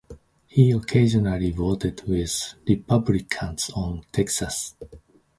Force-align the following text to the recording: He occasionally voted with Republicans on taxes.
He 0.47 0.71
occasionally 0.71 1.51
voted 1.51 2.01
with 2.07 2.55
Republicans 2.67 3.69
on 3.75 4.03
taxes. 4.11 4.73